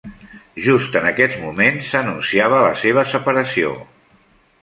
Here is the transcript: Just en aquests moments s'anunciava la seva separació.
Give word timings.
Just 0.67 0.95
en 1.01 1.09
aquests 1.09 1.35
moments 1.41 1.91
s'anunciava 1.93 2.63
la 2.69 2.73
seva 2.85 3.05
separació. 3.13 3.77